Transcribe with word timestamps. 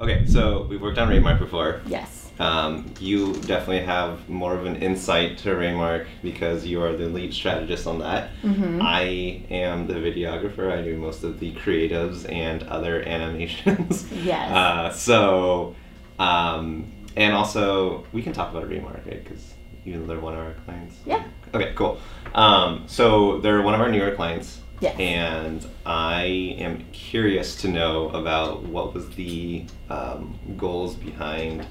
okay, 0.00 0.26
so 0.26 0.66
we've 0.68 0.80
worked 0.80 0.98
on 0.98 1.08
Raymark 1.08 1.38
before. 1.38 1.80
Yes. 1.86 2.22
Um, 2.38 2.92
you 3.00 3.32
definitely 3.32 3.80
have 3.80 4.28
more 4.28 4.54
of 4.54 4.66
an 4.66 4.76
insight 4.76 5.38
to 5.38 5.50
Raymark 5.54 6.06
because 6.22 6.66
you 6.66 6.82
are 6.82 6.94
the 6.94 7.06
lead 7.06 7.32
strategist 7.32 7.86
on 7.86 7.98
that. 8.00 8.30
Mhm. 8.42 8.82
I 8.82 9.42
am 9.50 9.86
the 9.86 9.94
videographer. 9.94 10.70
I 10.70 10.82
do 10.82 10.98
most 10.98 11.24
of 11.24 11.40
the 11.40 11.52
creatives 11.54 12.30
and 12.30 12.62
other 12.64 13.02
animations. 13.08 14.06
Yes. 14.12 14.52
Uh, 14.52 14.90
so, 14.92 15.74
um, 16.18 16.92
and 17.16 17.32
also 17.34 18.04
we 18.12 18.20
can 18.22 18.34
talk 18.34 18.50
about 18.50 18.68
Raymark, 18.68 19.06
right? 19.06 19.24
Because 19.24 19.54
even 19.86 20.00
though 20.02 20.08
they're 20.08 20.20
one 20.20 20.34
of 20.34 20.40
our 20.40 20.52
clients. 20.66 20.96
Yeah. 21.06 21.24
Okay, 21.54 21.72
cool. 21.74 21.98
Um, 22.34 22.84
so 22.86 23.38
they're 23.38 23.62
one 23.62 23.72
of 23.74 23.80
our 23.80 23.88
newer 23.90 24.10
clients. 24.14 24.60
Yes. 24.80 24.98
And 24.98 25.66
I 25.86 26.24
am 26.58 26.84
curious 26.92 27.56
to 27.62 27.68
know 27.68 28.10
about 28.10 28.62
what 28.64 28.92
was 28.94 29.08
the 29.10 29.64
um, 29.88 30.38
goals 30.56 30.94
behind 30.94 31.66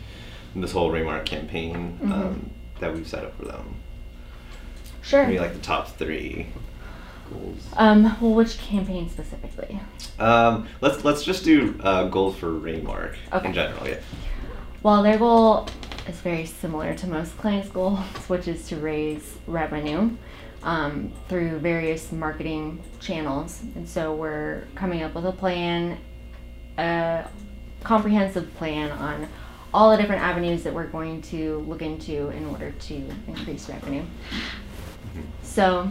this 0.55 0.71
whole 0.71 0.89
Raymark 0.91 1.25
campaign 1.25 1.99
um, 2.03 2.09
Mhm. 2.09 2.79
that 2.79 2.93
we've 2.95 3.07
set 3.07 3.23
up 3.23 3.37
for 3.37 3.45
them. 3.45 3.75
Sure. 5.01 5.25
Maybe 5.27 5.39
like 5.39 5.53
the 5.53 5.59
top 5.59 5.89
three 5.97 6.47
goals. 7.31 7.59
Um, 7.77 8.03
well, 8.21 8.33
which 8.33 8.57
campaign 8.57 9.09
specifically? 9.09 9.79
Um, 10.17 10.67
let's 10.81 11.03
let's 11.03 11.23
just 11.23 11.43
do 11.43 11.79
uh, 11.83 12.05
goals 12.05 12.37
for 12.37 12.47
Raymark 12.47 13.15
Okay. 13.33 13.47
in 13.49 13.53
general. 13.53 13.87
Yeah. 13.87 13.97
Well, 14.81 15.03
their 15.03 15.17
goal 15.19 15.67
is 16.07 16.15
very 16.21 16.45
similar 16.45 16.93
to 16.95 17.07
most 17.07 17.37
clients' 17.37 17.69
goals, 17.69 17.99
which 18.27 18.47
is 18.47 18.67
to 18.69 18.77
raise 18.77 19.35
revenue 19.45 20.11
um, 20.65 21.13
through 21.29 21.59
various 21.59 22.11
marketing 22.11 22.83
channels. 22.99 23.61
And 23.75 23.87
so 23.87 24.13
we're 24.13 24.67
coming 24.75 25.03
up 25.03 25.13
with 25.13 25.25
a 25.25 25.31
plan, 25.31 25.97
a 26.77 27.29
comprehensive 27.83 28.53
plan 28.55 28.91
on 28.91 29.29
all 29.73 29.91
the 29.91 29.97
different 29.97 30.21
avenues 30.21 30.63
that 30.63 30.73
we're 30.73 30.87
going 30.87 31.21
to 31.21 31.59
look 31.67 31.81
into 31.81 32.29
in 32.29 32.45
order 32.47 32.71
to 32.71 32.95
increase 33.27 33.69
revenue. 33.69 34.03
So 35.43 35.89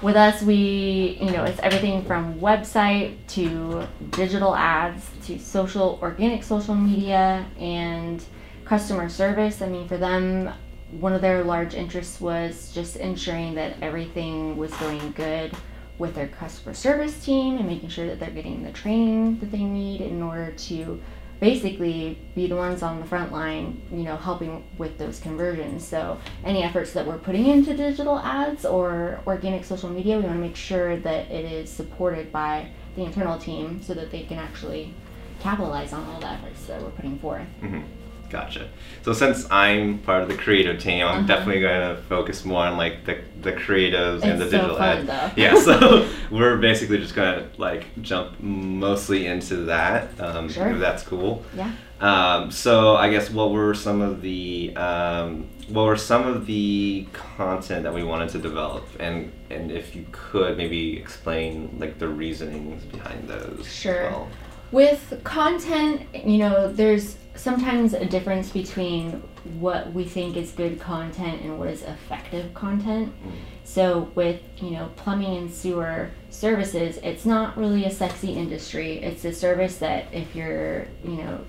with 0.00 0.16
us 0.16 0.42
we 0.42 1.18
you 1.20 1.30
know 1.32 1.42
it's 1.42 1.58
everything 1.58 2.04
from 2.04 2.38
website 2.38 3.16
to 3.26 3.84
digital 4.10 4.54
ads 4.54 5.10
to 5.24 5.38
social 5.40 5.98
organic 6.00 6.44
social 6.44 6.74
media 6.74 7.44
and 7.58 8.24
customer 8.64 9.08
service 9.08 9.60
i 9.60 9.68
mean 9.68 9.88
for 9.88 9.96
them 9.96 10.52
one 10.90 11.12
of 11.12 11.20
their 11.20 11.44
large 11.44 11.74
interests 11.74 12.20
was 12.20 12.72
just 12.72 12.96
ensuring 12.96 13.54
that 13.54 13.76
everything 13.82 14.56
was 14.56 14.72
going 14.74 15.12
good 15.12 15.52
with 15.98 16.14
their 16.14 16.28
customer 16.28 16.74
service 16.74 17.24
team 17.24 17.58
and 17.58 17.66
making 17.66 17.88
sure 17.88 18.06
that 18.06 18.20
they're 18.20 18.30
getting 18.30 18.62
the 18.62 18.72
training 18.72 19.38
that 19.40 19.50
they 19.50 19.64
need 19.64 20.00
in 20.00 20.22
order 20.22 20.52
to 20.52 21.00
basically 21.40 22.18
be 22.34 22.46
the 22.46 22.56
ones 22.56 22.82
on 22.82 22.98
the 22.98 23.06
front 23.06 23.32
line, 23.32 23.80
you 23.92 23.98
know, 23.98 24.16
helping 24.16 24.64
with 24.76 24.98
those 24.98 25.20
conversions. 25.20 25.86
So 25.86 26.18
any 26.44 26.62
efforts 26.62 26.92
that 26.94 27.06
we're 27.06 27.18
putting 27.18 27.46
into 27.46 27.76
digital 27.76 28.18
ads 28.18 28.64
or 28.64 29.20
organic 29.26 29.64
social 29.64 29.88
media, 29.88 30.16
we 30.16 30.24
want 30.24 30.36
to 30.36 30.40
make 30.40 30.56
sure 30.56 30.96
that 30.96 31.30
it 31.30 31.44
is 31.44 31.70
supported 31.70 32.32
by 32.32 32.70
the 32.96 33.04
internal 33.04 33.38
team 33.38 33.80
so 33.82 33.94
that 33.94 34.10
they 34.10 34.22
can 34.22 34.38
actually 34.38 34.94
capitalize 35.40 35.92
on 35.92 36.04
all 36.06 36.20
the 36.20 36.28
efforts 36.28 36.66
that 36.66 36.82
we're 36.82 36.90
putting 36.90 37.18
forth. 37.18 37.46
hmm 37.60 37.82
Gotcha. 38.30 38.68
So 39.02 39.12
since 39.12 39.50
I'm 39.50 39.98
part 40.00 40.22
of 40.22 40.28
the 40.28 40.36
creative 40.36 40.78
team, 40.80 41.06
I'm 41.06 41.18
Uh-huh. 41.18 41.26
definitely 41.26 41.60
going 41.62 41.96
to 41.96 42.02
focus 42.02 42.44
more 42.44 42.64
on 42.66 42.76
like 42.76 43.04
the 43.06 43.18
the 43.40 43.52
creatives 43.52 44.22
and 44.24 44.40
the 44.40 44.44
so 44.46 44.50
digital 44.50 44.76
fun, 44.76 45.06
though. 45.06 45.30
Yeah. 45.36 45.54
So 45.60 46.08
we're 46.30 46.56
basically 46.58 46.98
just 46.98 47.14
going 47.14 47.34
to 47.38 47.48
like 47.60 47.86
jump 48.02 48.38
mostly 48.40 49.26
into 49.26 49.56
that. 49.66 50.08
Um, 50.20 50.48
Sure. 50.50 50.68
If 50.68 50.78
that's 50.80 51.02
cool. 51.04 51.44
Yeah. 51.56 51.70
Um, 52.00 52.50
so 52.50 52.96
I 52.96 53.10
guess 53.10 53.30
what 53.30 53.50
were 53.50 53.74
some 53.74 54.00
of 54.02 54.20
the 54.22 54.74
um, 54.76 55.48
what 55.68 55.84
were 55.86 55.96
some 55.96 56.26
of 56.26 56.46
the 56.46 57.06
content 57.12 57.82
that 57.84 57.92
we 57.94 58.02
wanted 58.04 58.28
to 58.30 58.38
develop, 58.38 58.86
and 59.00 59.32
and 59.50 59.72
if 59.72 59.96
you 59.96 60.04
could 60.12 60.56
maybe 60.56 60.96
explain 60.96 61.76
like 61.80 61.98
the 61.98 62.08
reasonings 62.08 62.84
behind 62.84 63.26
those. 63.28 63.60
as 63.60 63.72
Sure. 63.72 64.02
well. 64.10 64.28
With 64.70 65.20
content, 65.24 66.02
you 66.14 66.38
know, 66.38 66.70
there's 66.72 67.16
sometimes 67.34 67.94
a 67.94 68.04
difference 68.04 68.50
between 68.50 69.22
what 69.58 69.92
we 69.92 70.04
think 70.04 70.36
is 70.36 70.50
good 70.50 70.78
content 70.80 71.40
and 71.42 71.58
what 71.58 71.68
is 71.68 71.82
effective 71.82 72.52
content. 72.52 73.14
Mm. 73.24 73.32
So 73.64 74.10
with, 74.14 74.40
you 74.56 74.70
know, 74.70 74.90
plumbing 74.96 75.36
and 75.36 75.52
sewer 75.52 76.10
services, 76.30 76.98
it's 77.02 77.24
not 77.24 77.56
really 77.56 77.84
a 77.84 77.90
sexy 77.90 78.32
industry. 78.32 78.98
It's 78.98 79.24
a 79.24 79.32
service 79.32 79.78
that 79.78 80.12
if 80.12 80.34
you're, 80.34 80.86
you 81.04 81.16
know, 81.16 81.44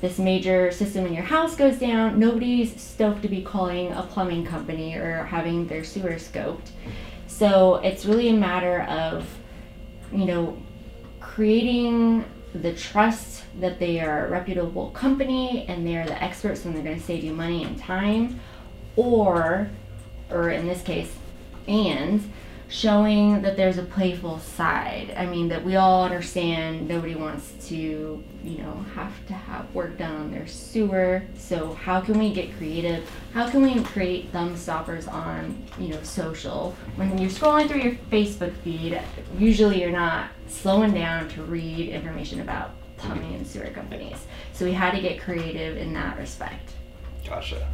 this 0.00 0.18
major 0.18 0.70
system 0.72 1.06
in 1.06 1.14
your 1.14 1.22
house 1.22 1.56
goes 1.56 1.78
down, 1.78 2.18
nobody's 2.18 2.80
stoked 2.80 3.22
to 3.22 3.28
be 3.28 3.42
calling 3.42 3.92
a 3.92 4.02
plumbing 4.02 4.44
company 4.44 4.94
or 4.94 5.24
having 5.24 5.66
their 5.66 5.84
sewer 5.84 6.14
scoped. 6.14 6.70
So 7.26 7.76
it's 7.76 8.04
really 8.06 8.28
a 8.28 8.34
matter 8.34 8.82
of, 8.82 9.26
you 10.12 10.24
know, 10.24 10.56
creating 11.20 12.24
the 12.62 12.74
trust 12.74 13.44
that 13.60 13.78
they 13.78 14.00
are 14.00 14.26
a 14.26 14.30
reputable 14.30 14.90
company 14.90 15.64
and 15.68 15.86
they 15.86 15.96
are 15.96 16.06
the 16.06 16.22
experts 16.22 16.64
and 16.64 16.74
they're 16.74 16.82
going 16.82 16.98
to 16.98 17.02
save 17.04 17.24
you 17.24 17.32
money 17.32 17.64
and 17.64 17.78
time 17.78 18.40
or 18.96 19.70
or 20.30 20.50
in 20.50 20.66
this 20.66 20.82
case 20.82 21.14
and 21.68 22.32
showing 22.68 23.42
that 23.42 23.56
there's 23.56 23.78
a 23.78 23.82
playful 23.82 24.38
side. 24.38 25.14
I 25.16 25.26
mean 25.26 25.48
that 25.48 25.64
we 25.64 25.76
all 25.76 26.04
understand 26.04 26.88
nobody 26.88 27.14
wants 27.14 27.68
to 27.68 28.22
you 28.42 28.58
know 28.58 28.84
have 28.94 29.12
to 29.26 29.34
have 29.34 29.72
work 29.74 29.98
done 29.98 30.16
on 30.16 30.30
their 30.30 30.46
sewer. 30.46 31.22
So 31.36 31.74
how 31.74 32.00
can 32.00 32.18
we 32.18 32.32
get 32.32 32.56
creative? 32.56 33.08
How 33.32 33.48
can 33.48 33.62
we 33.62 33.82
create 33.82 34.30
thumb 34.30 34.56
stoppers 34.56 35.06
on 35.06 35.62
you 35.78 35.88
know 35.88 36.02
social? 36.02 36.74
When 36.96 37.16
you're 37.18 37.30
scrolling 37.30 37.68
through 37.68 37.80
your 37.80 37.94
facebook 38.10 38.54
feed 38.58 39.00
usually 39.38 39.80
you're 39.80 39.90
not 39.90 40.30
slowing 40.48 40.94
down 40.94 41.28
to 41.30 41.42
read 41.42 41.88
information 41.88 42.40
about 42.40 42.70
plumbing 42.96 43.34
and 43.34 43.46
sewer 43.46 43.66
companies. 43.66 44.16
So 44.52 44.64
we 44.64 44.72
had 44.72 44.92
to 44.92 45.00
get 45.00 45.20
creative 45.20 45.76
in 45.76 45.92
that 45.94 46.18
respect. 46.18 46.72
Gotcha. 47.26 47.68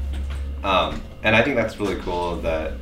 Um, 0.64 1.02
and 1.22 1.34
I 1.34 1.42
think 1.42 1.56
that's 1.56 1.78
really 1.78 1.96
cool 1.96 2.36
that, 2.36 2.74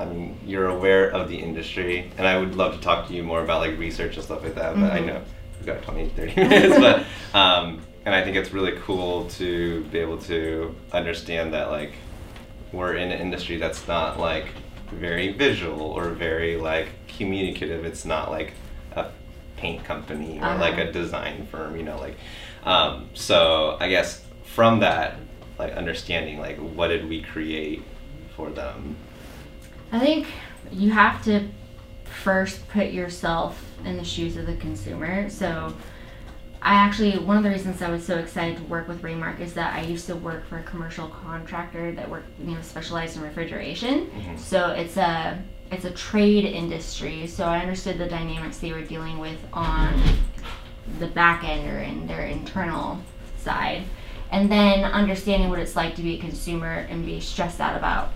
I 0.00 0.06
mean, 0.06 0.38
you're 0.46 0.68
aware 0.68 1.10
of 1.10 1.28
the 1.28 1.36
industry, 1.36 2.10
and 2.16 2.26
I 2.26 2.38
would 2.38 2.54
love 2.54 2.74
to 2.74 2.80
talk 2.80 3.06
to 3.08 3.14
you 3.14 3.22
more 3.22 3.42
about 3.42 3.60
like 3.60 3.78
research 3.78 4.16
and 4.16 4.24
stuff 4.24 4.42
like 4.42 4.54
that. 4.54 4.74
But 4.74 4.92
I 4.92 5.00
Mhm. 5.00 5.06
know 5.06 5.22
we've 5.58 5.66
got 5.66 5.82
20, 5.82 6.08
30 6.08 6.34
minutes, 6.48 6.78
but 6.78 7.04
um, 7.38 7.80
and 8.06 8.14
I 8.14 8.24
think 8.24 8.36
it's 8.36 8.50
really 8.52 8.72
cool 8.82 9.26
to 9.38 9.84
be 9.92 9.98
able 9.98 10.18
to 10.22 10.74
understand 10.92 11.52
that 11.52 11.70
like 11.70 11.92
we're 12.72 12.94
in 12.94 13.10
an 13.12 13.20
industry 13.20 13.58
that's 13.58 13.86
not 13.86 14.18
like 14.18 14.46
very 14.90 15.32
visual 15.32 15.82
or 15.82 16.08
very 16.10 16.56
like 16.56 16.88
communicative. 17.18 17.84
It's 17.84 18.04
not 18.06 18.30
like 18.30 18.54
a 18.96 19.06
paint 19.56 19.84
company 19.84 20.38
or 20.40 20.54
like 20.54 20.74
Uh-huh. 20.78 20.88
a 20.88 20.92
design 20.92 21.46
firm, 21.50 21.76
you 21.76 21.82
know, 21.82 21.98
like. 21.98 22.16
Um, 22.64 23.08
so 23.14 23.76
I 23.80 23.88
guess 23.88 24.24
from 24.44 24.80
that, 24.80 25.16
like 25.58 25.72
understanding, 25.74 26.38
like 26.38 26.56
what 26.58 26.88
did 26.88 27.06
we 27.08 27.20
create 27.22 27.82
for 28.34 28.48
them? 28.50 28.96
I 29.92 29.98
think 29.98 30.26
you 30.70 30.90
have 30.90 31.22
to 31.24 31.48
first 32.04 32.68
put 32.68 32.90
yourself 32.90 33.62
in 33.84 33.96
the 33.96 34.04
shoes 34.04 34.36
of 34.36 34.46
the 34.46 34.56
consumer. 34.56 35.28
So, 35.30 35.74
I 36.62 36.74
actually, 36.74 37.18
one 37.18 37.38
of 37.38 37.42
the 37.42 37.48
reasons 37.48 37.80
I 37.80 37.90
was 37.90 38.04
so 38.04 38.18
excited 38.18 38.58
to 38.58 38.62
work 38.64 38.86
with 38.86 39.00
Raymark 39.00 39.40
is 39.40 39.54
that 39.54 39.74
I 39.74 39.80
used 39.80 40.06
to 40.08 40.16
work 40.16 40.46
for 40.46 40.58
a 40.58 40.62
commercial 40.62 41.08
contractor 41.08 41.92
that 41.92 42.08
worked, 42.10 42.28
you 42.38 42.54
know, 42.54 42.60
specialized 42.60 43.16
in 43.16 43.22
refrigeration. 43.22 44.10
Mhm. 44.10 44.38
So 44.38 44.68
it's 44.70 44.98
a 44.98 45.38
it's 45.72 45.84
a 45.86 45.90
trade 45.92 46.44
industry. 46.44 47.26
So 47.28 47.44
I 47.46 47.60
understood 47.60 47.96
the 47.96 48.08
dynamics 48.08 48.58
they 48.58 48.72
were 48.72 48.82
dealing 48.82 49.18
with 49.20 49.38
on 49.54 50.02
the 50.98 51.06
back 51.06 51.44
end 51.44 51.66
or 51.70 51.78
in 51.78 52.06
their 52.08 52.26
internal 52.26 52.98
side. 53.38 53.84
And 54.32 54.50
then 54.50 54.84
understanding 54.84 55.48
what 55.48 55.60
it's 55.60 55.76
like 55.76 55.94
to 55.94 56.02
be 56.02 56.16
a 56.16 56.18
consumer 56.18 56.86
and 56.90 57.06
be 57.06 57.20
stressed 57.20 57.60
out 57.60 57.76
about 57.76 58.12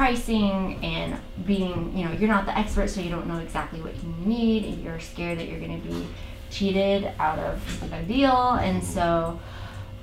pricing 0.00 0.82
and 0.82 1.20
being, 1.44 1.94
you 1.94 2.06
know, 2.06 2.12
you're 2.12 2.26
not 2.26 2.46
the 2.46 2.58
expert, 2.58 2.88
so 2.88 3.02
you 3.02 3.10
don't 3.10 3.26
know 3.26 3.36
exactly 3.36 3.82
what 3.82 3.94
you 4.02 4.14
need, 4.24 4.64
and 4.64 4.82
you're 4.82 4.98
scared 4.98 5.38
that 5.38 5.46
you're 5.46 5.60
going 5.60 5.78
to 5.78 5.86
be 5.86 6.06
cheated 6.50 7.12
out 7.18 7.38
of 7.38 7.92
a 7.92 8.02
deal. 8.04 8.52
And 8.52 8.82
so, 8.82 9.38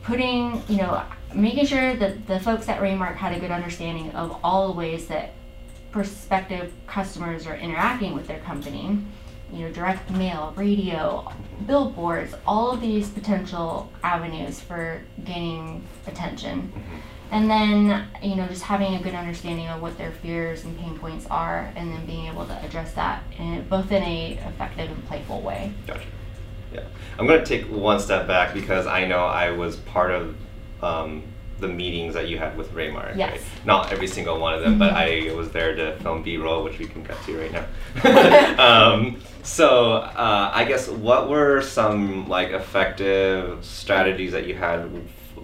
putting, 0.03 0.61
you 0.69 0.77
know, 0.77 1.01
making 1.33 1.65
sure 1.65 1.95
that 1.95 2.27
the 2.27 2.39
folks 2.39 2.69
at 2.69 2.79
Raymark 2.79 3.15
had 3.15 3.35
a 3.35 3.39
good 3.39 3.49
understanding 3.49 4.11
of 4.11 4.39
all 4.44 4.67
the 4.67 4.73
ways 4.73 5.07
that 5.07 5.31
prospective 5.89 6.71
customers 6.85 7.47
are 7.47 7.55
interacting 7.55 8.13
with 8.13 8.27
their 8.27 8.41
company. 8.41 9.00
You 9.51 9.61
know, 9.61 9.71
direct 9.71 10.11
mail, 10.11 10.53
radio, 10.55 11.33
billboards, 11.65 12.35
all 12.45 12.69
of 12.69 12.81
these 12.81 13.09
potential 13.09 13.91
avenues 14.03 14.59
for 14.59 15.01
gaining 15.23 15.88
attention. 16.05 16.71
Mm-hmm. 16.71 17.16
And 17.31 17.50
then, 17.50 18.07
you 18.24 18.35
know, 18.35 18.47
just 18.47 18.63
having 18.63 18.95
a 18.95 19.01
good 19.01 19.13
understanding 19.13 19.68
of 19.68 19.81
what 19.81 19.97
their 19.97 20.12
fears 20.12 20.63
and 20.63 20.77
pain 20.79 20.97
points 20.97 21.25
are, 21.29 21.71
and 21.75 21.91
then 21.91 22.06
being 22.06 22.27
able 22.27 22.45
to 22.45 22.53
address 22.65 22.94
that 22.94 23.24
in 23.38 23.68
both 23.68 23.91
in 23.91 24.01
a 24.03 24.33
effective 24.47 24.89
and 24.89 25.06
playful 25.07 25.41
way. 25.41 25.71
Gotcha. 25.85 26.01
Yeah, 26.74 26.83
I'm 27.18 27.27
gonna 27.27 27.45
take 27.45 27.65
one 27.65 28.00
step 28.00 28.27
back 28.27 28.53
because 28.53 28.88
I 28.88 29.06
know 29.06 29.25
I 29.25 29.51
was 29.51 29.77
part 29.77 30.12
of 30.12 30.35
um, 30.81 31.24
the 31.59 31.68
meetings 31.68 32.13
that 32.13 32.27
you 32.27 32.38
had 32.38 32.56
with 32.57 32.71
Raymark. 32.74 33.18
Yes. 33.18 33.31
Right? 33.31 33.41
Not 33.65 33.91
every 33.91 34.07
single 34.07 34.39
one 34.39 34.53
of 34.53 34.62
them, 34.62 34.77
but 34.77 34.94
Mhm. 34.94 35.31
I 35.31 35.33
was 35.33 35.50
there 35.51 35.75
to 35.75 35.95
film 35.97 36.21
B-roll, 36.24 36.63
which 36.63 36.77
we 36.77 36.85
can 36.85 37.03
cut 37.03 37.18
to 37.25 37.38
right 37.39 37.51
now. 37.51 37.65
um, 38.94 39.18
so 39.44 39.94
uh, 39.95 40.51
I 40.53 40.65
guess 40.65 40.88
what 40.88 41.29
were 41.29 41.62
some 41.62 42.27
like 42.29 42.51
effective 42.51 43.63
strategies 43.65 44.31
that 44.33 44.45
you 44.45 44.56
had 44.56 44.89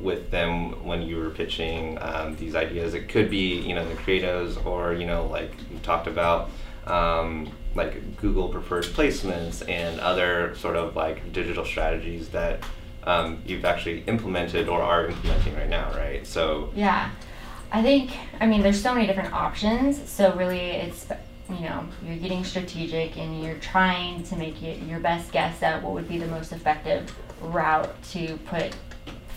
with, 0.03 0.31
them 0.31 0.85
when 0.85 1.01
you 1.01 1.17
were 1.17 1.29
pitching 1.29 1.97
um, 2.01 2.35
these 2.35 2.55
ideas? 2.55 2.93
It 2.93 3.09
could 3.09 3.29
be 3.29 3.59
you 3.59 3.75
know 3.75 3.87
the 3.87 3.95
creatives, 3.95 4.63
or 4.65 4.93
you 4.93 5.05
know 5.05 5.25
like 5.27 5.51
you 5.71 5.79
talked 5.79 6.07
about. 6.07 6.49
Um, 6.85 7.49
like 7.75 8.17
Google 8.17 8.49
preferred 8.49 8.83
placements 8.83 9.67
and 9.67 9.99
other 9.99 10.53
sort 10.55 10.75
of 10.75 10.95
like 10.95 11.31
digital 11.31 11.65
strategies 11.65 12.29
that 12.29 12.59
um, 13.05 13.41
you've 13.45 13.65
actually 13.65 14.01
implemented 14.01 14.69
or 14.69 14.81
are 14.81 15.07
implementing 15.07 15.55
right 15.55 15.69
now, 15.69 15.91
right? 15.93 16.25
So 16.25 16.71
Yeah. 16.75 17.09
I 17.71 17.81
think, 17.81 18.11
I 18.39 18.45
mean, 18.45 18.61
there's 18.61 18.81
so 18.81 18.93
many 18.93 19.07
different 19.07 19.33
options. 19.33 20.07
So, 20.07 20.35
really, 20.35 20.59
it's, 20.59 21.07
you 21.49 21.61
know, 21.61 21.83
you're 22.05 22.17
getting 22.17 22.43
strategic 22.43 23.17
and 23.17 23.43
you're 23.43 23.57
trying 23.57 24.21
to 24.25 24.35
make 24.35 24.61
your 24.61 24.99
best 24.99 25.31
guess 25.31 25.63
at 25.63 25.81
what 25.81 25.93
would 25.93 26.07
be 26.07 26.19
the 26.19 26.27
most 26.27 26.51
effective 26.51 27.11
route 27.41 27.91
to 28.11 28.37
put 28.45 28.75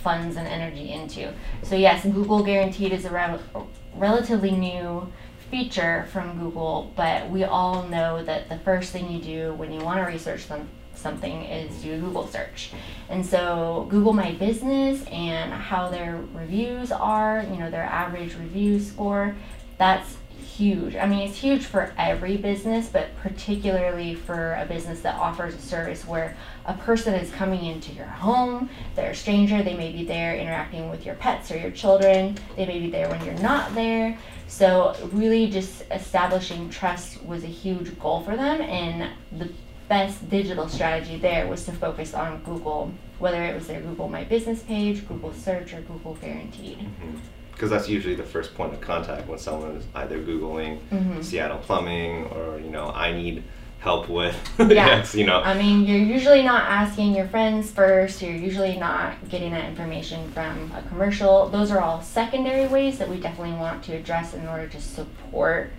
funds 0.07 0.37
and 0.37 0.47
energy 0.47 0.93
into. 0.93 1.33
So, 1.63 1.75
yes, 1.75 2.05
Google 2.05 2.41
Guaranteed 2.41 2.93
is 2.93 3.03
a 3.03 3.09
rel- 3.09 3.67
relatively 3.93 4.51
new 4.51 5.11
feature 5.51 6.07
from 6.13 6.39
Google, 6.39 6.93
but 6.95 7.29
we 7.29 7.43
all 7.43 7.85
know 7.89 8.23
that 8.23 8.47
the 8.47 8.57
first 8.59 8.93
thing 8.93 9.11
you 9.11 9.21
do 9.21 9.53
when 9.55 9.73
you 9.73 9.81
want 9.81 9.99
to 9.99 10.09
research 10.09 10.45
some, 10.45 10.69
something 10.95 11.43
is 11.43 11.81
do 11.81 11.93
a 11.93 11.97
Google 11.97 12.25
search. 12.25 12.71
And 13.09 13.25
so 13.25 13.85
Google 13.89 14.13
My 14.13 14.31
Business 14.31 15.03
and 15.07 15.51
how 15.51 15.89
their 15.89 16.23
reviews 16.33 16.93
are, 16.93 17.45
you 17.51 17.57
know, 17.57 17.69
their 17.69 17.83
average 17.83 18.33
review 18.35 18.79
score, 18.79 19.35
that's 19.77 20.15
huge. 20.57 20.95
I 20.95 21.05
mean, 21.05 21.27
it's 21.27 21.37
huge 21.37 21.65
for 21.65 21.93
every 21.97 22.35
business, 22.35 22.89
but 22.89 23.15
particularly 23.21 24.15
for 24.15 24.55
a 24.55 24.65
business 24.65 25.01
that 25.01 25.15
offers 25.19 25.53
a 25.53 25.61
service 25.61 26.05
where 26.05 26.35
a 26.65 26.73
person 26.73 27.13
is 27.13 27.31
coming 27.31 27.65
into 27.65 27.93
your 27.93 28.05
home, 28.05 28.69
they're 28.95 29.11
a 29.11 29.15
stranger, 29.15 29.61
they 29.61 29.77
may 29.77 29.91
be 29.91 30.03
there 30.03 30.35
interacting 30.35 30.89
with 30.89 31.05
your 31.05 31.15
pets 31.15 31.51
or 31.51 31.57
your 31.57 31.71
children, 31.71 32.35
they 32.55 32.65
may 32.65 32.79
be 32.79 32.89
there 32.89 33.07
when 33.07 33.23
you're 33.23 33.35
not 33.35 33.73
there. 33.75 34.17
So, 34.47 34.95
really, 35.11 35.49
just 35.49 35.83
establishing 35.91 36.69
trust 36.69 37.23
was 37.23 37.43
a 37.43 37.47
huge 37.47 37.99
goal 37.99 38.21
for 38.21 38.35
them, 38.35 38.61
and 38.61 39.11
the 39.37 39.51
best 39.89 40.29
digital 40.29 40.67
strategy 40.67 41.17
there 41.17 41.47
was 41.47 41.65
to 41.65 41.71
focus 41.71 42.13
on 42.13 42.41
Google, 42.43 42.91
whether 43.19 43.43
it 43.43 43.53
was 43.53 43.67
their 43.67 43.81
Google 43.81 44.09
My 44.09 44.23
Business 44.23 44.63
page, 44.63 45.07
Google 45.07 45.33
Search, 45.33 45.73
or 45.73 45.81
Google 45.81 46.15
Guaranteed. 46.15 46.79
Mm-hmm. 46.79 47.17
Because 47.57 47.71
that's 47.71 47.89
usually 47.89 48.13
the 48.13 48.23
first 48.23 48.53
point 48.53 48.71
of 48.71 48.79
contact 48.79 49.27
when 49.27 49.39
someone 49.39 49.71
is 49.71 49.83
either 49.95 50.19
googling 50.19 50.77
Mhm. 50.91 51.23
Seattle 51.23 51.57
plumbing 51.57 52.25
or 52.25 52.59
you 52.59 52.69
know 52.69 52.91
I 52.93 53.11
need 53.13 53.43
help 53.79 54.07
with 54.09 54.35
Yeah. 54.59 54.87
X, 54.99 55.15
you 55.15 55.25
know. 55.25 55.39
I 55.41 55.57
mean, 55.57 55.85
you're 55.85 55.97
usually 56.17 56.43
not 56.43 56.63
asking 56.67 57.15
your 57.15 57.27
friends 57.27 57.71
first, 57.71 58.21
you're 58.21 58.31
usually 58.31 58.75
not 58.77 59.13
getting 59.29 59.51
that 59.51 59.65
information 59.65 60.29
from 60.31 60.71
a 60.75 60.81
commercial. 60.89 61.47
Those 61.49 61.71
are 61.71 61.79
all 61.79 62.01
secondary 62.01 62.67
ways 62.67 62.97
that 62.99 63.09
we 63.09 63.17
definitely 63.19 63.53
want 63.57 63.83
to 63.85 63.95
address 63.95 64.33
in 64.35 64.47
order 64.47 64.67
to 64.67 64.81
support, 64.81 65.71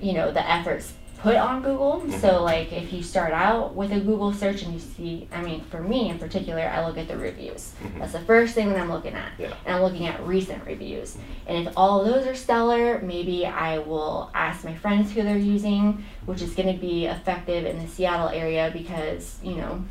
you 0.00 0.12
know, 0.12 0.30
the 0.32 0.48
efforts 0.50 0.92
put 1.22 1.36
on 1.36 1.62
Google. 1.62 2.02
Mhm. 2.06 2.20
So, 2.20 2.42
like, 2.42 2.72
if 2.72 2.92
you 2.92 3.02
start 3.02 3.32
out 3.32 3.74
with 3.74 3.92
a 3.92 4.00
Google 4.00 4.32
search 4.32 4.62
and 4.62 4.72
you 4.72 4.80
see, 4.80 5.28
I 5.34 5.42
mean, 5.42 5.60
for 5.70 5.80
me 5.82 6.08
in 6.08 6.18
particular, 6.18 6.62
I 6.62 6.86
look 6.86 6.96
at 6.96 7.08
the 7.08 7.16
reviews. 7.16 7.72
Mhm. 7.82 7.98
That's 7.98 8.12
the 8.12 8.20
first 8.20 8.54
thing 8.54 8.70
that 8.70 8.78
I'm 8.80 8.90
looking 8.90 9.14
at. 9.14 9.32
Yeah. 9.38 9.52
And 9.66 9.76
I'm 9.76 9.82
looking 9.82 10.06
at 10.06 10.24
recent 10.26 10.64
reviews. 10.66 11.18
And 11.46 11.68
if 11.68 11.72
all 11.76 12.00
of 12.00 12.06
those 12.06 12.26
are 12.26 12.34
stellar, 12.34 13.00
maybe 13.02 13.46
I 13.46 13.78
will 13.78 14.30
ask 14.34 14.64
my 14.64 14.74
friends 14.74 15.12
who 15.12 15.22
they're 15.22 15.36
using, 15.36 16.04
which 16.26 16.42
is 16.42 16.54
going 16.54 16.72
to 16.74 16.80
be 16.80 17.06
effective 17.06 17.66
in 17.66 17.80
the 17.80 17.88
Seattle 17.88 18.28
area 18.28 18.70
because, 18.72 19.38
you 19.42 19.56
know, 19.56 19.84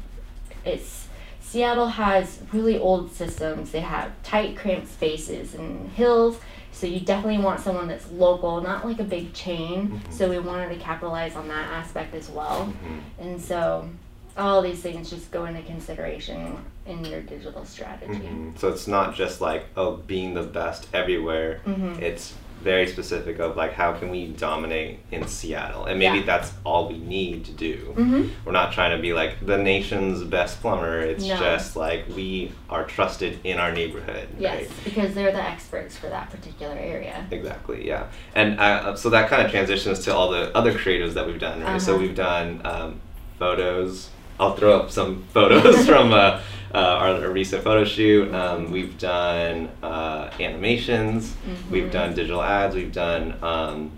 it's 0.66 1.08
Seattle 1.50 1.88
has 1.88 2.40
really 2.54 2.78
old 2.78 3.12
systems. 3.12 3.72
They 3.72 3.80
have 3.80 4.12
tight, 4.22 4.56
cramped 4.56 4.88
spaces 4.88 5.56
and 5.56 5.90
hills. 5.94 6.40
So 6.72 6.86
you 6.86 7.00
definitely 7.00 7.44
want 7.44 7.60
someone 7.60 7.88
that's 7.88 8.10
local, 8.12 8.62
not 8.62 8.86
like 8.86 9.00
a 9.00 9.04
big 9.04 9.34
chain. 9.34 10.00
Mhm. 10.08 10.14
So 10.14 10.30
we 10.30 10.38
wanted 10.38 10.70
to 10.70 10.76
capitalize 10.76 11.36
on 11.36 11.48
that 11.48 11.68
aspect 11.72 12.14
as 12.14 12.30
well. 12.30 12.68
Mhm. 12.68 13.26
And 13.26 13.42
so 13.42 13.90
all 14.38 14.62
these 14.62 14.80
things 14.84 15.10
just 15.10 15.32
go 15.32 15.46
into 15.46 15.64
consideration 15.64 16.56
in 16.86 17.04
your 17.04 17.22
digital 17.22 17.66
strategy. 17.66 18.14
Mhm. 18.14 18.56
So 18.60 18.68
it's 18.70 18.88
not 18.88 19.16
just 19.16 19.42
like 19.42 19.66
oh 19.76 19.98
being 20.06 20.36
the 20.36 20.44
best 20.44 20.88
everywhere. 20.94 21.62
Mhm. 21.66 22.00
It's 22.00 22.36
very 22.62 22.88
specific 22.88 23.40
of 23.40 23.56
like 23.56 23.74
how 23.74 23.94
can 23.94 24.10
we 24.10 24.28
dominate 24.28 25.00
in 25.12 25.26
Seattle, 25.28 25.86
and 25.86 25.98
maybe 26.00 26.20
Yeah. 26.20 26.26
that's 26.26 26.52
all 26.66 26.90
we 26.90 26.98
need 26.98 27.46
to 27.46 27.52
do. 27.52 27.94
Mm-hmm. 27.98 28.28
We're 28.46 28.52
not 28.52 28.74
trying 28.74 28.96
to 28.96 29.02
be 29.02 29.14
like 29.14 29.46
the 29.46 29.58
nation's 29.58 30.24
best 30.24 30.60
plumber. 30.62 31.00
It's 31.00 31.26
No. 31.26 31.38
just 31.38 31.76
like 31.76 32.06
we 32.16 32.52
are 32.70 32.84
trusted 32.86 33.40
in 33.44 33.58
our 33.60 33.72
neighborhood. 33.72 34.28
Yes, 34.38 34.62
Right? 34.62 34.70
because 34.84 35.14
they're 35.14 35.32
the 35.32 35.42
experts 35.44 35.96
for 35.98 36.08
that 36.10 36.30
particular 36.30 36.76
area. 36.76 37.26
Exactly, 37.32 37.88
yeah. 37.88 38.08
And 38.36 38.60
uh, 38.60 38.96
so 38.96 39.10
that 39.12 39.30
kind 39.30 39.42
of 39.42 39.50
transitions 39.52 40.00
to 40.06 40.14
all 40.14 40.30
the 40.30 40.56
other 40.58 40.74
creatives 40.74 41.14
that 41.14 41.26
we've 41.26 41.40
done, 41.40 41.62
right? 41.64 41.82
So 41.82 41.94
Uh-huh. 41.94 42.02
we've 42.02 42.16
done 42.16 42.62
um, 42.66 43.00
photos. 43.40 44.10
I'll 44.40 44.56
throw 44.56 44.80
up 44.80 44.92
some 44.92 45.24
photos 45.34 45.86
from 45.90 46.14
uh, 46.14 46.40
uh, 46.74 46.78
our, 46.78 47.30
recent 47.30 47.64
photo 47.64 47.84
shoot. 47.84 48.34
Um, 48.34 48.72
we've 48.72 48.98
done 48.98 49.70
uh, 49.82 50.30
animations. 50.40 51.36
We've 51.72 51.86
Mhm. 51.86 51.92
done 51.92 52.14
digital 52.16 52.42
ads. 52.42 52.76
We've 52.76 52.92
done 52.92 53.36
um, 53.42 53.92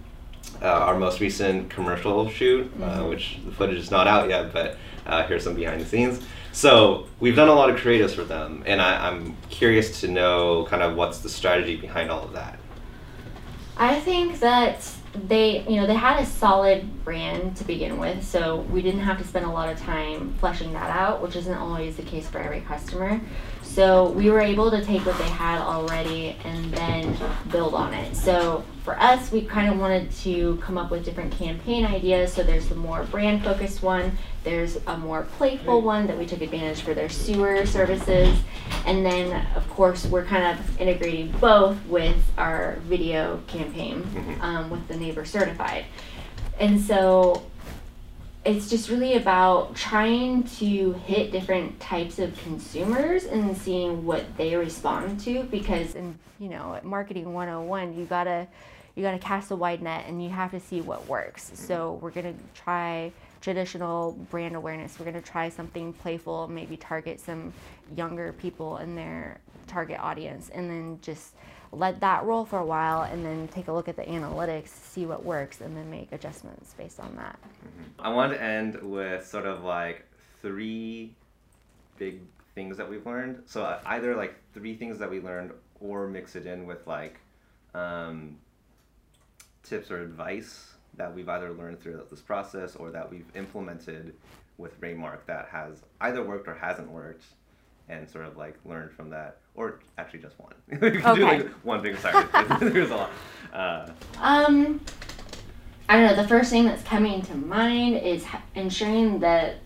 uh, 0.61 0.65
our 0.67 0.97
most 0.97 1.19
recent 1.19 1.69
commercial 1.69 2.29
shoot, 2.29 2.71
uh, 2.81 2.99
Mhm. 2.99 3.09
which 3.09 3.37
the 3.45 3.51
footage 3.51 3.77
is 3.77 3.91
not 3.91 4.07
out 4.07 4.29
yet, 4.29 4.53
but 4.53 4.77
uh, 5.07 5.23
here's 5.23 5.43
some 5.43 5.55
behind 5.55 5.81
the 5.81 5.85
scenes. 5.85 6.21
So 6.51 7.07
we've 7.19 7.35
done 7.35 7.47
a 7.47 7.53
lot 7.53 7.69
of 7.69 7.77
creatives 7.79 8.11
for 8.11 8.23
them, 8.23 8.61
and 8.65 8.81
I, 8.81 9.07
I'm 9.07 9.35
curious 9.49 10.01
to 10.01 10.07
know 10.07 10.65
kind 10.69 10.83
of 10.83 10.95
what's 10.95 11.19
the 11.19 11.29
strategy 11.29 11.75
behind 11.77 12.11
all 12.11 12.23
of 12.23 12.33
that. 12.33 12.59
I 13.77 13.99
think 13.99 14.39
that 14.41 14.87
they, 15.13 15.63
you 15.67 15.75
know, 15.75 15.87
they 15.87 15.95
had 15.95 16.21
a 16.21 16.25
solid 16.25 17.03
brand 17.03 17.57
to 17.57 17.63
begin 17.63 17.99
with, 17.99 18.23
so 18.25 18.61
we 18.71 18.81
didn't 18.81 19.01
have 19.01 19.17
to 19.17 19.27
spend 19.27 19.45
a 19.45 19.49
lot 19.49 19.69
of 19.69 19.79
time 19.79 20.33
fleshing 20.39 20.71
that 20.73 20.89
out, 20.89 21.21
which 21.21 21.35
isn't 21.35 21.57
always 21.57 21.97
the 21.97 22.03
case 22.03 22.27
for 22.29 22.39
every 22.39 22.61
customer. 22.61 23.19
So 23.63 24.09
we 24.09 24.29
were 24.29 24.41
able 24.41 24.69
to 24.71 24.83
take 24.83 25.05
what 25.05 25.17
they 25.17 25.29
had 25.29 25.59
already 25.59 26.35
and 26.43 26.73
then 26.73 27.15
build 27.51 27.73
on 27.73 27.93
it. 27.93 28.15
So 28.17 28.65
for 28.83 28.99
us, 28.99 29.31
we 29.31 29.41
kind 29.43 29.71
of 29.71 29.79
wanted 29.79 30.11
to 30.23 30.57
come 30.57 30.77
up 30.77 30.91
with 30.91 31.05
different 31.05 31.31
campaign 31.37 31.85
ideas. 31.85 32.33
So 32.33 32.43
there's 32.43 32.67
the 32.67 32.75
more 32.75 33.03
brand 33.05 33.43
focused 33.43 33.81
one, 33.81 34.17
there's 34.43 34.77
a 34.87 34.97
more 34.97 35.23
playful 35.37 35.81
one 35.83 36.07
that 36.07 36.17
we 36.17 36.25
took 36.25 36.41
advantage 36.41 36.81
for 36.81 36.93
their 36.93 37.07
sewer 37.07 37.65
services, 37.65 38.35
and 38.85 39.05
then 39.05 39.45
of 39.55 39.69
course 39.69 40.05
we're 40.07 40.25
kind 40.25 40.57
of 40.59 40.81
integrating 40.81 41.31
both 41.39 41.77
with 41.85 42.17
our 42.37 42.77
video 42.87 43.39
campaign 43.47 44.01
Mhm. 44.01 44.41
um, 44.41 44.69
with 44.71 44.85
the 44.87 44.97
neighbor 45.01 45.25
certified. 45.25 45.85
And 46.59 46.79
so 46.79 47.43
it's 48.43 48.69
just 48.69 48.89
really 48.89 49.15
about 49.15 49.75
trying 49.75 50.43
to 50.43 50.93
hit 51.05 51.31
different 51.31 51.79
types 51.79 52.17
of 52.17 52.35
consumers 52.41 53.25
and 53.25 53.55
seeing 53.55 54.05
what 54.05 54.37
they 54.37 54.55
respond 54.55 55.19
to 55.21 55.43
because 55.43 55.93
in 55.93 56.17
you 56.39 56.49
know 56.49 56.79
marketing 56.83 57.33
101 57.33 57.95
you 57.95 58.05
gotta 58.05 58.47
you 58.95 59.03
gotta 59.03 59.19
cast 59.19 59.51
a 59.51 59.55
wide 59.55 59.81
net 59.81 60.05
and 60.07 60.23
you 60.23 60.29
have 60.29 60.51
to 60.51 60.59
see 60.59 60.81
what 60.81 61.07
works. 61.07 61.45
Mm-hmm. 61.45 61.55
So 61.67 61.99
we're 62.01 62.11
gonna 62.11 62.33
try 62.55 63.11
traditional 63.41 64.13
brand 64.29 64.55
awareness. 64.55 64.99
We're 64.99 65.05
gonna 65.05 65.21
try 65.21 65.49
something 65.49 65.93
playful 65.93 66.47
maybe 66.47 66.77
target 66.77 67.19
some 67.19 67.53
younger 67.95 68.33
people 68.33 68.77
in 68.77 68.95
their 68.95 69.39
target 69.67 69.99
audience 69.99 70.49
and 70.49 70.69
then 70.69 70.99
just 71.01 71.35
let 71.71 71.99
that 72.01 72.25
roll 72.25 72.45
for 72.45 72.59
a 72.59 72.65
while 72.65 73.03
and 73.03 73.25
then 73.25 73.47
take 73.47 73.67
a 73.67 73.71
look 73.71 73.87
at 73.87 73.95
the 73.95 74.03
analytics 74.03 74.67
see 74.67 75.05
what 75.05 75.23
works 75.23 75.61
and 75.61 75.75
then 75.75 75.89
make 75.89 76.11
adjustments 76.11 76.73
based 76.77 76.99
on 76.99 77.15
that. 77.15 77.39
I 77.99 78.09
want 78.09 78.33
to 78.33 78.41
end 78.41 78.75
with 78.81 79.25
sort 79.25 79.45
of 79.45 79.63
like 79.63 80.05
three 80.41 81.13
big 81.97 82.21
things 82.55 82.77
that 82.77 82.89
we've 82.89 83.05
learned. 83.05 83.43
So 83.45 83.63
uh, 83.63 83.79
either 83.85 84.15
like 84.15 84.35
three 84.53 84.75
things 84.75 84.97
that 84.99 85.09
we 85.09 85.21
learned, 85.21 85.51
or 85.79 86.07
mix 86.07 86.35
it 86.35 86.45
in 86.45 86.65
with 86.65 86.85
like 86.85 87.19
um, 87.73 88.37
tips 89.63 89.89
or 89.89 90.01
advice 90.01 90.73
that 90.95 91.13
we've 91.13 91.29
either 91.29 91.51
learned 91.51 91.81
throughout 91.81 92.09
this 92.09 92.21
process 92.21 92.75
or 92.75 92.91
that 92.91 93.09
we've 93.09 93.25
implemented 93.35 94.13
with 94.57 94.79
Raymark 94.81 95.25
that 95.25 95.47
has 95.51 95.81
either 96.01 96.23
worked 96.23 96.47
or 96.47 96.53
hasn't 96.53 96.89
worked, 96.89 97.23
and 97.89 98.07
sort 98.07 98.25
of 98.25 98.37
like 98.37 98.55
learned 98.65 98.91
from 98.91 99.09
that, 99.09 99.37
or 99.55 99.79
actually 99.97 100.19
just 100.19 100.39
one. 100.39 100.53
we 100.69 100.77
could 100.77 101.15
do 101.15 101.23
like 101.23 101.47
one 101.63 101.81
big 101.81 101.97
sorry. 101.97 102.25
There's 102.59 102.91
a 102.91 102.95
lot. 102.95 103.11
Uh, 103.53 103.89
Um, 104.19 104.81
I 105.89 105.97
don't 105.97 106.15
know. 106.15 106.21
The 106.21 106.27
first 106.27 106.49
thing 106.49 106.65
that's 106.65 106.83
coming 106.83 107.21
to 107.23 107.35
mind 107.35 107.97
is 107.97 108.25
ensuring 108.55 109.19
that 109.19 109.57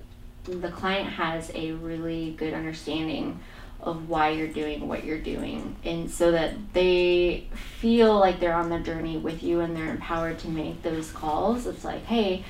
the 0.43 0.69
client 0.69 1.09
has 1.09 1.51
a 1.53 1.71
really 1.73 2.31
good 2.37 2.53
understanding 2.53 3.39
of 3.81 4.09
why 4.09 4.29
you're 4.29 4.47
doing 4.47 4.87
what 4.87 5.03
you're 5.03 5.19
doing 5.19 5.75
and 5.83 6.09
so 6.09 6.31
that 6.31 6.53
they 6.73 7.47
feel 7.53 8.17
like 8.17 8.39
they're 8.39 8.53
on 8.53 8.69
the 8.69 8.79
journey 8.79 9.17
with 9.17 9.43
you 9.43 9.59
and 9.59 9.75
they're 9.75 9.89
empowered 9.89 10.39
to 10.39 10.47
make 10.47 10.81
those 10.81 11.11
calls 11.11 11.67
it's 11.67 11.83
like 11.83 12.03
hey 12.05 12.43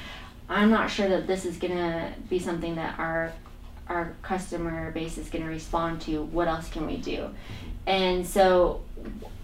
i'm 0.47 0.69
not 0.69 0.89
sure 0.89 1.09
that 1.09 1.27
this 1.27 1.45
is 1.45 1.57
going 1.57 1.75
to 1.75 2.13
be 2.29 2.39
something 2.39 2.75
that 2.75 2.97
our 2.97 3.33
our 3.87 4.15
customer 4.21 4.91
base 4.91 5.17
is 5.17 5.29
going 5.29 5.43
to 5.43 5.49
respond 5.49 6.01
to 6.01 6.23
what 6.23 6.47
else 6.47 6.69
can 6.69 6.87
we 6.87 6.97
do? 6.97 7.29
And 7.85 8.25
so 8.25 8.81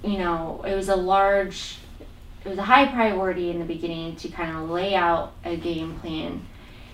you 0.03 0.17
know 0.17 0.63
it 0.65 0.75
was 0.75 0.89
a 0.89 0.95
large 0.95 1.77
it 2.43 2.49
was 2.49 2.57
a 2.57 2.63
high 2.63 2.87
priority 2.87 3.51
in 3.51 3.59
the 3.59 3.65
beginning 3.65 4.15
to 4.17 4.29
kind 4.29 4.55
of 4.57 4.69
lay 4.69 4.95
out 4.95 5.33
a 5.45 5.55
game 5.55 5.99
plan 5.99 6.45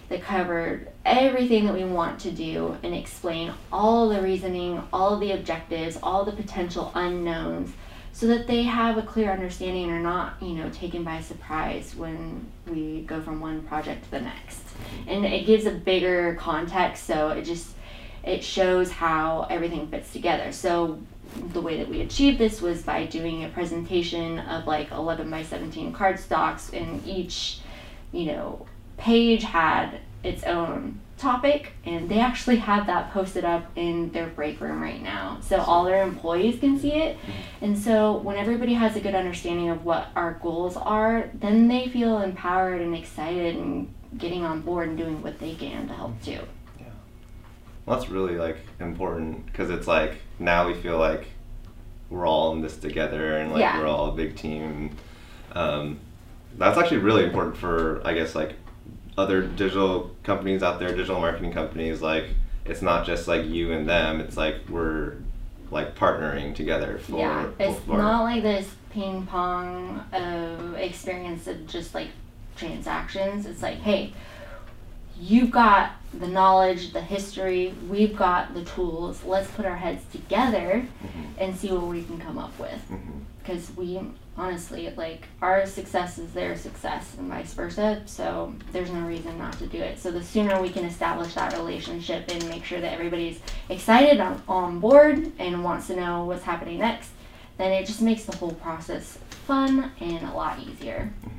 that 0.09 0.21
covered 0.21 0.89
everything 1.05 1.65
that 1.65 1.73
we 1.73 1.83
want 1.83 2.19
to 2.21 2.31
do 2.31 2.77
and 2.83 2.93
explain 2.93 3.53
all 3.73 4.07
the 4.07 4.21
reasoning, 4.21 4.81
all 4.93 5.17
the 5.17 5.31
objectives, 5.31 5.97
all 6.01 6.23
the 6.23 6.31
potential 6.31 6.91
unknowns 6.95 7.73
so 8.17 8.25
that 8.25 8.47
they 8.47 8.63
have 8.63 8.97
a 8.97 9.03
clear 9.03 9.31
understanding 9.31 9.83
and 9.83 9.91
are 9.91 9.99
not, 9.99 10.41
you 10.41 10.55
know, 10.55 10.67
taken 10.71 11.03
by 11.03 11.21
surprise 11.21 11.93
when 11.95 12.47
we 12.65 13.01
go 13.01 13.21
from 13.21 13.39
one 13.39 13.61
project 13.61 14.05
to 14.05 14.09
the 14.09 14.21
next. 14.21 14.63
And 15.05 15.23
it 15.23 15.45
gives 15.45 15.67
a 15.67 15.71
bigger 15.71 16.33
context 16.39 17.05
so 17.05 17.29
it 17.29 17.43
just 17.43 17.75
it 18.23 18.43
shows 18.43 18.89
how 18.89 19.45
everything 19.51 19.87
fits 19.89 20.11
together. 20.11 20.51
So 20.51 20.99
the 21.53 21.61
way 21.61 21.77
that 21.77 21.87
we 21.87 22.01
achieved 22.01 22.39
this 22.39 22.59
was 22.59 22.81
by 22.81 23.05
doing 23.05 23.43
a 23.43 23.49
presentation 23.49 24.39
of 24.39 24.65
like 24.65 24.89
11 24.89 25.29
by 25.29 25.43
17 25.43 25.93
cardstocks 25.93 26.73
and 26.73 27.05
each, 27.05 27.59
you 28.11 28.25
know, 28.25 28.65
page 28.97 29.43
had 29.43 29.99
its 30.23 30.43
own 30.43 30.99
topic 31.17 31.71
and 31.85 32.07
they 32.09 32.19
actually 32.19 32.57
have 32.57 32.85
that 32.87 33.11
posted 33.11 33.43
up 33.43 33.65
in 33.75 34.11
their 34.11 34.27
break 34.27 34.61
room 34.61 34.81
right 34.81 35.01
now 35.01 35.39
so 35.41 35.57
all 35.57 35.83
their 35.83 36.03
employees 36.03 36.59
can 36.59 36.77
see 36.79 36.93
it. 36.93 37.17
And 37.61 37.77
so 37.77 38.17
when 38.17 38.37
everybody 38.37 38.73
has 38.75 38.95
a 38.95 38.99
good 38.99 39.15
understanding 39.15 39.69
of 39.69 39.83
what 39.83 40.07
our 40.15 40.33
goals 40.41 40.77
are 40.77 41.29
then 41.33 41.67
they 41.67 41.87
feel 41.87 42.21
empowered 42.21 42.81
and 42.81 42.95
excited 42.95 43.55
and 43.55 43.93
getting 44.17 44.45
on 44.45 44.61
board 44.61 44.89
and 44.89 44.97
doing 44.97 45.21
what 45.21 45.39
they 45.39 45.55
can 45.55 45.87
to 45.87 45.93
help 45.93 46.21
too. 46.21 46.39
Yeah. 46.79 46.85
Well, 47.85 47.97
that's 47.99 48.09
really 48.09 48.35
like 48.37 48.57
important 48.79 49.45
because 49.47 49.69
it's 49.69 49.87
like 49.87 50.17
now 50.39 50.67
we 50.67 50.75
feel 50.75 50.97
like 50.97 51.27
we're 52.09 52.25
all 52.27 52.53
in 52.53 52.61
this 52.61 52.77
together 52.77 53.37
and 53.37 53.51
like 53.51 53.61
Yeah. 53.61 53.79
we're 53.79 53.87
all 53.87 54.09
a 54.09 54.15
big 54.15 54.35
team. 54.35 54.91
Um, 55.53 55.99
that's 56.57 56.77
actually 56.77 56.97
really 56.97 57.23
important 57.23 57.55
for 57.55 58.01
i 58.05 58.13
guess 58.13 58.33
like 58.33 58.53
other 59.17 59.41
digital 59.41 60.11
companies 60.23 60.61
out 60.61 60.79
there 60.79 60.89
digital 60.89 61.19
marketing 61.19 61.51
companies 61.51 62.01
like 62.01 62.25
it's 62.65 62.81
not 62.81 63.05
just 63.05 63.27
like 63.27 63.45
you 63.45 63.71
and 63.71 63.87
them 63.89 64.19
it's 64.19 64.37
like 64.37 64.55
we're 64.69 65.13
like 65.71 65.95
partnering 65.95 66.53
together 66.53 66.99
for 66.99 67.17
yeah 67.17 67.47
it's 67.59 67.79
for- 67.81 67.97
not 67.97 68.23
like 68.23 68.43
this 68.43 68.69
ping 68.91 69.25
pong 69.25 70.03
of 70.13 70.73
experience 70.75 71.47
of 71.47 71.67
just 71.67 71.93
like 71.93 72.07
transactions. 72.57 73.45
It's 73.45 73.61
like 73.61 73.77
hey 73.77 74.13
you've 75.19 75.51
got 75.51 75.91
the 76.13 76.27
knowledge 76.27 76.93
the 76.93 77.01
history 77.01 77.73
we've 77.89 78.15
got 78.15 78.53
the 78.53 78.63
tools. 78.63 79.23
Let's 79.23 79.49
put 79.51 79.65
our 79.65 79.75
heads 79.75 80.03
together 80.11 80.85
Mhm, 81.03 81.25
and 81.37 81.55
see 81.55 81.71
what 81.71 81.83
we 81.87 82.03
can 82.03 82.19
come 82.19 82.37
up 82.37 82.57
with. 82.59 82.81
Because 83.43 83.71
we 83.75 83.99
honestly 84.37 84.93
like 84.95 85.27
our 85.41 85.65
success 85.65 86.17
is 86.19 86.31
their 86.33 86.55
success 86.55 87.15
and 87.17 87.27
vice 87.27 87.53
versa 87.55 88.03
so 88.05 88.53
there's 88.71 88.91
no 88.91 88.99
reason 89.01 89.37
not 89.39 89.53
to 89.59 89.65
do 89.67 89.79
it. 89.79 89.99
So 89.99 90.11
the 90.11 90.23
sooner 90.23 90.61
we 90.61 90.69
can 90.69 90.85
establish 90.85 91.33
that 91.33 91.53
relationship 91.57 92.29
and 92.31 92.47
make 92.49 92.63
sure 92.63 92.79
that 92.79 92.93
everybody's 92.93 93.39
excited 93.69 94.19
on, 94.19 94.41
on 94.47 94.79
board 94.79 95.31
and 95.39 95.63
wants 95.63 95.87
to 95.87 95.95
know 95.95 96.23
what's 96.25 96.43
happening 96.43 96.79
next 96.79 97.09
then 97.57 97.71
it 97.71 97.87
just 97.87 98.01
makes 98.03 98.23
the 98.25 98.37
whole 98.37 98.53
process 98.53 99.17
fun 99.47 99.91
and 99.99 100.21
a 100.27 100.31
lot 100.33 100.59
easier. 100.59 101.11
Mhm. 101.25 101.31